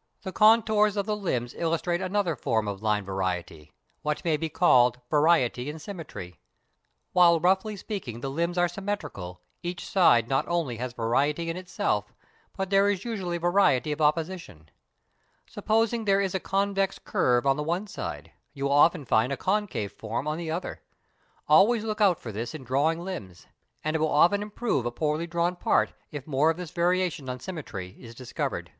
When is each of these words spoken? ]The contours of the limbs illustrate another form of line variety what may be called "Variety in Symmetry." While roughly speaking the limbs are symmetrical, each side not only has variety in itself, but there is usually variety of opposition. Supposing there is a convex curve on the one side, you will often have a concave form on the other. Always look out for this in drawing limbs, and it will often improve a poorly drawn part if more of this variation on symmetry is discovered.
]The 0.22 0.32
contours 0.32 0.96
of 0.96 1.04
the 1.04 1.14
limbs 1.14 1.52
illustrate 1.54 2.00
another 2.00 2.34
form 2.34 2.66
of 2.66 2.82
line 2.82 3.04
variety 3.04 3.74
what 4.00 4.24
may 4.24 4.38
be 4.38 4.48
called 4.48 5.00
"Variety 5.10 5.68
in 5.68 5.78
Symmetry." 5.78 6.40
While 7.12 7.40
roughly 7.40 7.76
speaking 7.76 8.20
the 8.22 8.30
limbs 8.30 8.56
are 8.56 8.68
symmetrical, 8.68 9.42
each 9.62 9.86
side 9.86 10.28
not 10.30 10.48
only 10.48 10.78
has 10.78 10.94
variety 10.94 11.50
in 11.50 11.58
itself, 11.58 12.14
but 12.56 12.70
there 12.70 12.88
is 12.88 13.04
usually 13.04 13.36
variety 13.36 13.92
of 13.92 14.00
opposition. 14.00 14.70
Supposing 15.46 16.06
there 16.06 16.22
is 16.22 16.34
a 16.34 16.40
convex 16.40 16.98
curve 16.98 17.44
on 17.44 17.58
the 17.58 17.62
one 17.62 17.86
side, 17.86 18.32
you 18.54 18.64
will 18.64 18.72
often 18.72 19.04
have 19.04 19.30
a 19.30 19.36
concave 19.36 19.92
form 19.92 20.26
on 20.26 20.38
the 20.38 20.50
other. 20.50 20.80
Always 21.48 21.84
look 21.84 22.00
out 22.00 22.18
for 22.18 22.32
this 22.32 22.54
in 22.54 22.64
drawing 22.64 22.98
limbs, 23.04 23.46
and 23.84 23.94
it 23.94 23.98
will 23.98 24.08
often 24.10 24.40
improve 24.40 24.86
a 24.86 24.90
poorly 24.90 25.26
drawn 25.26 25.54
part 25.54 25.92
if 26.10 26.26
more 26.26 26.48
of 26.48 26.56
this 26.56 26.70
variation 26.70 27.28
on 27.28 27.40
symmetry 27.40 27.94
is 28.00 28.14
discovered. 28.14 28.70